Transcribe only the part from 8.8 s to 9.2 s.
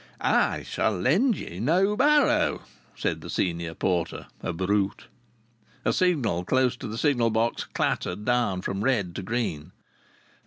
red